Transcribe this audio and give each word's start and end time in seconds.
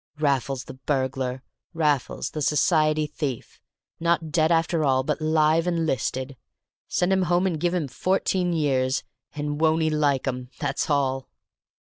Raffles 0.17 0.63
the 0.63 0.73
burglar! 0.73 1.43
Raffles 1.75 2.31
the 2.31 2.41
society 2.41 3.05
thief! 3.05 3.61
Not 3.99 4.31
dead 4.31 4.51
after 4.51 4.83
all, 4.83 5.03
but 5.03 5.21
'live 5.21 5.67
and 5.67 5.85
'listed. 5.85 6.37
Send 6.87 7.13
him 7.13 7.21
home 7.29 7.45
and 7.45 7.59
give 7.59 7.75
him 7.75 7.87
fourteen 7.87 8.51
years, 8.51 9.03
and 9.35 9.61
won't 9.61 9.83
he 9.83 9.91
like 9.91 10.27
'em, 10.27 10.49
that's 10.57 10.89
all!" 10.89 11.29